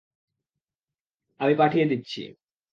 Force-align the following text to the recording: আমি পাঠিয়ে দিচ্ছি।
আমি 1.39 1.53
পাঠিয়ে 1.55 1.85
দিচ্ছি। 1.85 2.21